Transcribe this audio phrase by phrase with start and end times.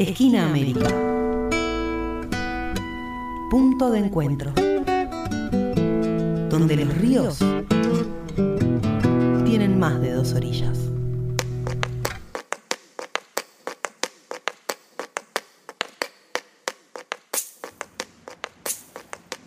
[0.00, 0.88] Esquina América.
[3.50, 4.50] Punto de encuentro.
[6.48, 7.38] Donde los ríos
[9.44, 10.78] tienen más de dos orillas.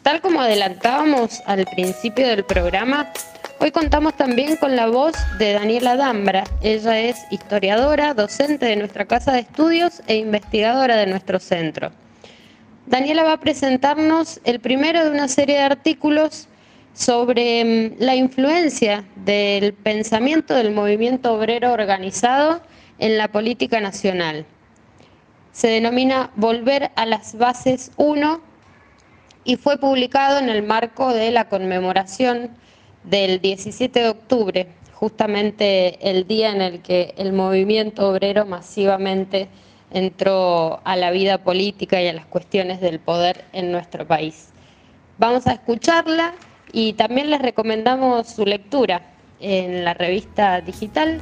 [0.03, 3.11] Tal como adelantábamos al principio del programa,
[3.63, 6.43] hoy contamos también con la voz de Daniela Dambra.
[6.61, 11.93] Ella es historiadora, docente de nuestra casa de estudios e investigadora de nuestro centro.
[12.87, 16.49] Daniela va a presentarnos el primero de una serie de artículos
[16.93, 22.61] sobre mm, la influencia del pensamiento del movimiento obrero organizado
[22.99, 24.45] en la política nacional.
[25.53, 28.41] Se denomina Volver a las Bases 1
[29.45, 32.61] y fue publicado en el marco de la conmemoración
[33.03, 39.49] del 17 de octubre, justamente el día en el que el movimiento obrero masivamente
[39.91, 44.49] entró a la vida política y a las cuestiones del poder en nuestro país.
[45.17, 46.33] Vamos a escucharla
[46.71, 51.21] y también les recomendamos su lectura en la revista digital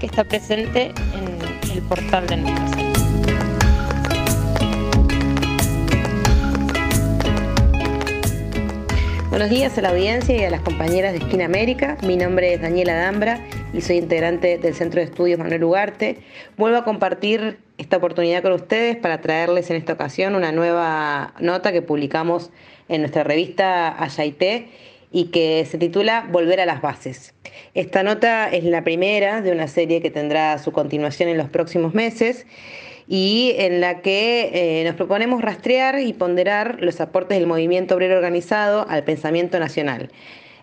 [0.00, 2.77] que está presente en el portal de nuestro
[9.38, 11.96] Buenos días a la audiencia y a las compañeras de Esquina América.
[12.02, 16.18] Mi nombre es Daniela Dambra y soy integrante del Centro de Estudios Manuel Ugarte.
[16.56, 21.70] Vuelvo a compartir esta oportunidad con ustedes para traerles en esta ocasión una nueva nota
[21.70, 22.50] que publicamos
[22.88, 24.70] en nuestra revista Ayaité
[25.12, 27.32] y que se titula Volver a las bases.
[27.74, 31.94] Esta nota es la primera de una serie que tendrá su continuación en los próximos
[31.94, 32.44] meses
[33.08, 38.16] y en la que eh, nos proponemos rastrear y ponderar los aportes del movimiento obrero
[38.16, 40.10] organizado al pensamiento nacional.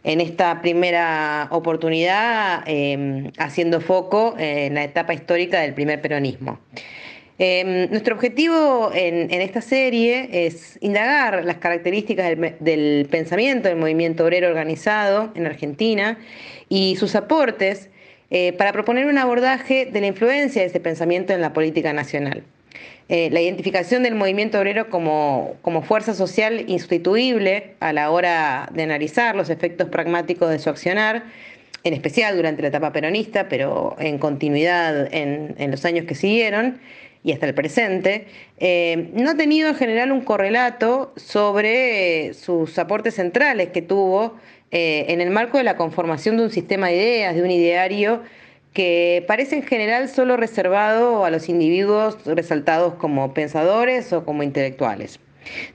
[0.04, 6.60] En esta primera oportunidad, em, haciendo foco en la etapa histórica del primer peronismo.
[7.40, 14.24] Em, nuestro objetivo en, esta serie es indagar las características del, del, pensamiento del movimiento
[14.24, 16.20] obrero organizado en Argentina
[16.70, 17.90] y sus aportes
[18.32, 22.44] eh, para proponer un abordaje de la influencia de ese pensamiento en la política nacional.
[23.08, 28.82] Eh, la identificación del movimiento obrero como, como, fuerza social insustituible a la hora de
[28.82, 31.24] analizar los efectos pragmáticos de su accionar,
[31.84, 36.80] en especial durante la etapa peronista, pero en continuidad en, en los años que siguieron
[37.26, 38.28] y hasta el presente,
[38.60, 44.36] eh, no ha tenido en general un correlato sobre sus aportes centrales que tuvo
[44.70, 48.22] eh, en el marco de la conformación de un sistema de ideas, de un ideario
[48.74, 55.20] que parece en general solo reservado a los individuos resaltados como pensadores o como intelectuales.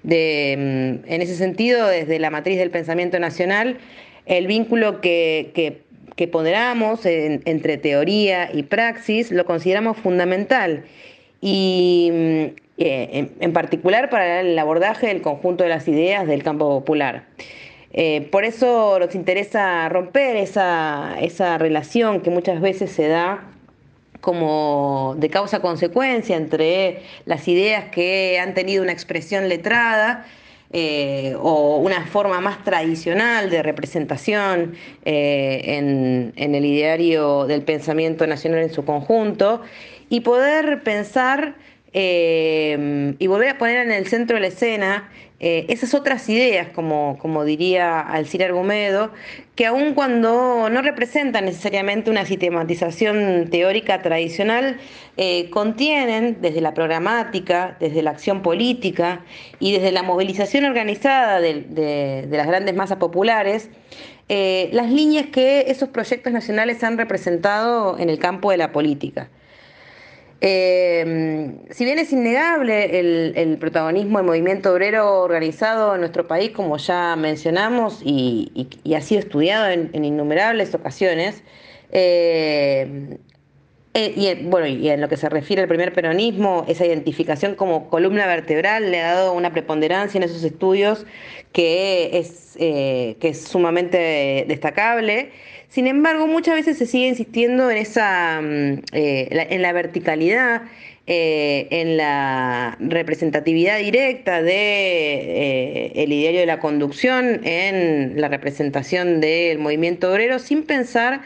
[0.05, 3.79] Mm, en ese sentido, desde la matriz del pensamiento nacional,
[4.25, 5.83] el vínculo que,
[6.31, 10.85] ponderamos entre teoría y praxis lo consideramos fundamental
[11.41, 16.67] y mm, eh, en particular para el abordaje del conjunto de las ideas del campo
[16.79, 17.25] popular.
[17.93, 21.15] Eh, por eso nos interesa romper esa,
[21.59, 23.45] relación que muchas veces se da
[24.23, 30.25] como de causa-consecuencia entre las ideas que han tenido una expresión letrada
[30.73, 34.75] eh, o una forma más tradicional de representación
[35.05, 39.61] en, en, el ideario del pensamiento nacional en su conjunto
[40.11, 41.55] y poder pensar
[41.93, 45.09] y volver a poner en el centro de la escena
[45.43, 49.11] eh, esas otras ideas, como, como diría Alcira Argumedo,
[49.57, 54.77] que aun cuando no representan necesariamente una sistematización teórica tradicional,
[55.17, 59.25] eh, contienen desde la programática, desde la acción política
[59.61, 63.71] y desde la movilización organizada de, las grandes masas populares,
[64.29, 69.31] eh, las líneas que esos proyectos nacionales han representado en el campo de la política.
[70.43, 72.99] Eh, si bien es innegable
[73.43, 79.21] el, protagonismo del movimiento obrero organizado en nuestro país, como ya mencionamos, y, ha sido
[79.21, 81.43] estudiado en, innumerables ocasiones,
[81.93, 83.19] eh,
[83.95, 87.55] eh, y, en, bueno, y en lo que se refiere al primer peronismo, esa identificación
[87.55, 91.07] como columna vertebral le ha dado una preponderancia en esos estudios
[91.53, 95.31] que es, que es sumamente destacable.
[95.71, 100.63] Sin embargo, muchas veces se sigue insistiendo en esa mm, eh, en la verticalidad,
[101.07, 109.21] eh, en la representatividad directa de eh, el ideario de la conducción, en la representación
[109.21, 111.21] del movimiento obrero, sin pensar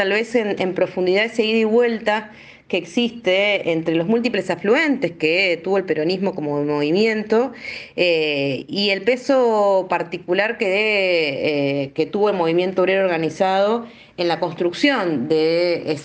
[0.00, 2.30] tal vez en, en profundidad ese ida y vuelta
[2.68, 7.52] que existe entre los múltiples afluentes que tuvo el peronismo como movimiento
[7.96, 13.86] eh, y el peso particular que, eh, que tuvo el movimiento obrero organizado
[14.16, 15.98] en la construcción de,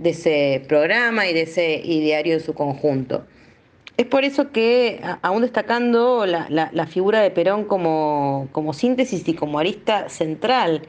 [0.00, 3.24] de ese programa y de ese ideario en su conjunto.
[3.96, 9.60] es por eso que, aún destacando la, figura de Perón como, como, síntesis y como
[9.60, 10.82] arista central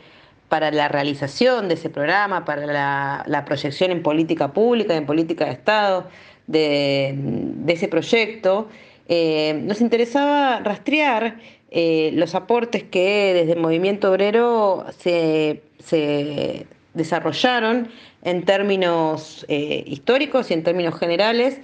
[0.49, 5.51] para la realización de ese programa, para la, proyección en política pública, en política de
[5.51, 6.09] Estado,
[6.47, 7.15] de,
[7.67, 8.67] ese proyecto,
[9.07, 11.37] eh, nos interesaba rastrear
[11.71, 15.61] eh, los aportes que desde el movimiento obrero se,
[16.95, 17.87] desarrollaron
[18.23, 21.59] en términos eh, históricos y en términos generales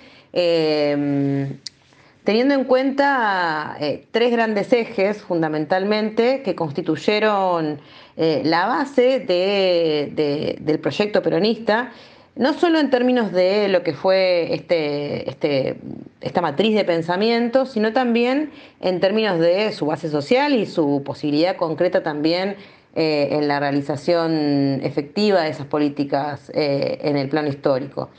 [2.25, 7.80] teniendo en cuenta eh, tres grandes ejes fundamentalmente que constituyeron
[8.18, 11.92] eh, la base del proyecto peronista,
[12.36, 15.77] no solo en términos de lo que fue este, este,
[16.19, 18.51] esta matriz de pensamiento, sino también
[18.81, 22.57] en términos de su base social y su posibilidad concreta también
[22.95, 28.10] eh, en la realización efectiva de esas políticas en el plano histórico.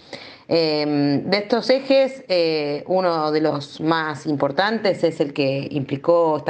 [0.48, 6.44] Em, de estos ejes, eh, uno de los más importantes es el que implicó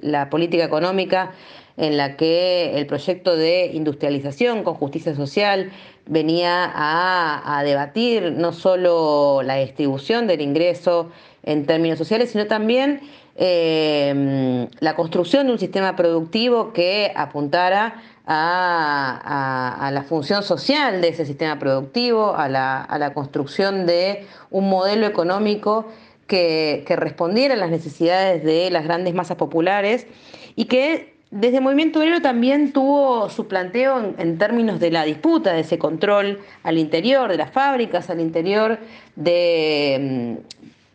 [0.00, 1.32] la, política económica
[1.76, 5.70] en la que el proyecto de industrialización con justicia social
[6.06, 11.10] venía a, debatir no solo la distribución del ingreso
[11.42, 13.00] en términos sociales, sino también
[13.36, 21.24] em, la construcción de un sistema productivo que apuntara a, la función social de ese
[21.24, 25.86] sistema productivo, a la, construcción de un modelo económico
[26.26, 30.06] que, respondiera a las necesidades de las grandes masas populares
[30.56, 35.52] y que desde el movimiento obrero también tuvo su planteo en, términos de la disputa,
[35.52, 38.78] de ese control al interior de las fábricas, al interior,
[39.16, 40.38] de,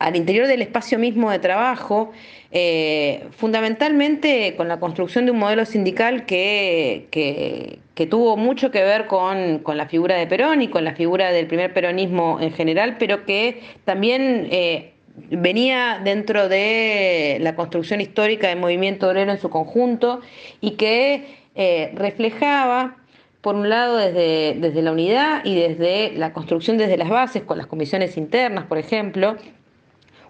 [0.03, 2.11] al interior del espacio mismo de trabajo
[2.51, 9.07] eh, fundamentalmente con la construcción de un modelo sindical que, que, tuvo mucho que ver
[9.07, 13.25] con, la figura de Perón y con la figura del primer peronismo en general, pero
[13.25, 14.91] que también eh,
[15.31, 20.19] venía dentro de la construcción histórica del movimiento obrero en su conjunto
[20.59, 22.97] y que eh, reflejaba
[23.41, 27.57] por un lado desde, desde la unidad y desde la construcción desde las bases, con
[27.57, 29.37] las comisiones internas, por ejemplo,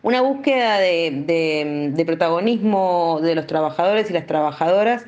[0.03, 5.05] una búsqueda de, protagonismo de los trabajadores y las trabajadoras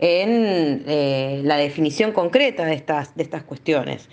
[0.00, 4.08] en eh, la definición concreta de estas, de estas cuestiones.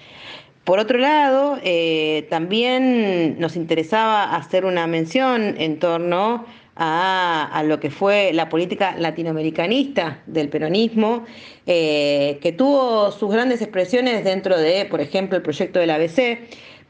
[0.65, 6.45] Por otro lado, eh, también nos interesaba hacer una mención en torno
[6.75, 11.23] a, lo que fue la política latinoamericanista del peronismo,
[11.65, 16.39] eh, que tuvo sus grandes expresiones dentro de, por ejemplo, el proyecto del ABC,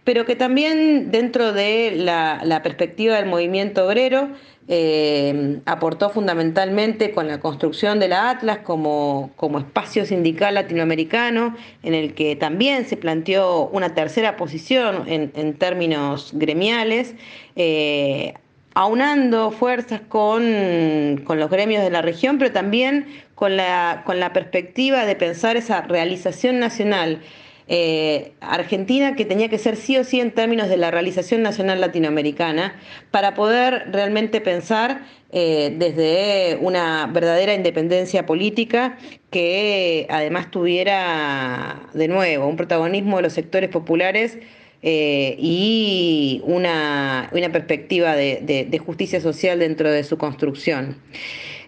[0.05, 4.29] pero que también dentro de la, perspectiva del movimiento obrero
[4.67, 12.13] eh, aportó fundamentalmente con la construcción de la Atlas como, espacio sindical latinoamericano, en el
[12.13, 17.15] que también se planteó una tercera posición en, términos gremiales.
[17.55, 18.35] Eh,
[18.77, 24.33] aunando fuerzas con, con, los gremios de la región, pero también con la, con la
[24.33, 27.21] perspectiva de pensar esa realización nacional
[27.67, 31.81] eh, Argentina que tenía que ser sí o sí en términos de la realización nacional
[31.81, 32.75] latinoamericana
[33.09, 35.01] para poder realmente pensar
[35.31, 38.99] eh, desde una verdadera independencia política
[39.31, 44.37] que además tuviera de nuevo un protagonismo de los sectores populares
[44.83, 50.97] eh, y una, perspectiva de, justicia social dentro de su construcción.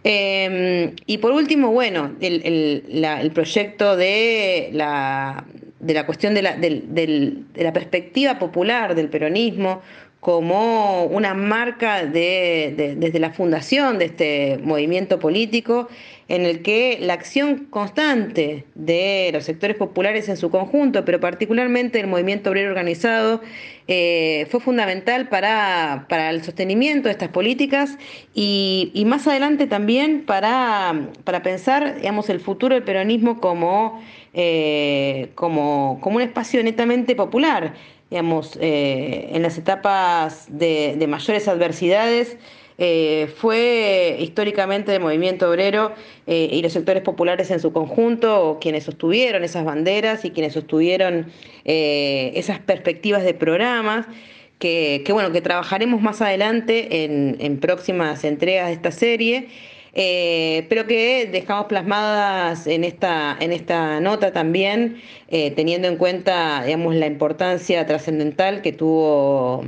[0.04, 5.44] y por último, bueno, el proyecto de la,
[5.80, 9.82] de la cuestión de la, de la perspectiva popular del peronismo
[10.20, 15.88] como una marca de, desde la fundación de este movimiento político
[16.28, 22.00] en el que la acción constante de los sectores populares en su conjunto, pero particularmente
[22.00, 23.42] el movimiento obrero organizado,
[23.88, 27.98] eh, fue fundamental para, el sostenimiento de estas políticas
[28.34, 34.02] y, más adelante también para, para pensar digamos, el futuro del peronismo como
[34.40, 37.74] eh, como, como un espacio netamente popular.
[38.10, 42.38] Digamos, eh, en las etapas de, mayores adversidades,
[42.78, 45.94] eh, fue históricamente el movimiento obrero
[46.28, 51.32] y los sectores populares en su conjunto quienes sostuvieron esas banderas y quienes sostuvieron
[51.66, 54.06] esas perspectivas de programas.
[54.60, 59.48] Que, bueno, que trabajaremos más adelante en próximas entregas de esta serie.
[59.94, 66.64] Eh, pero que dejamos plasmadas en esta, en esta nota también, eh, teniendo en cuenta
[66.66, 69.64] digamos, la importancia trascendental que tuvo,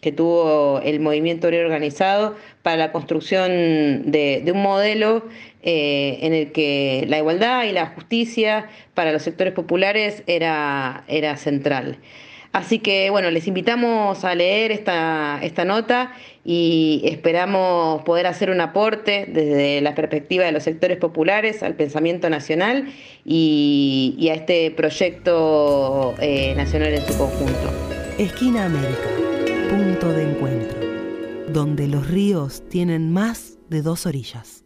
[0.00, 5.24] que tuvo el movimiento obrero organizado para la construcción de, un modelo
[5.62, 11.36] eh, en el que la igualdad y la justicia para los sectores populares era, era
[11.36, 11.98] central.
[12.52, 16.12] Así que bueno, les invitamos a leer esta, esta nota
[16.44, 22.28] y esperamos poder hacer un aporte desde la perspectiva de los sectores populares al pensamiento
[22.28, 22.92] nacional
[23.24, 27.72] y, a este proyecto eh, nacional en su conjunto.
[28.18, 29.08] Esquina América,
[29.70, 30.78] punto de encuentro,
[31.48, 34.61] donde los ríos tienen más de dos orillas.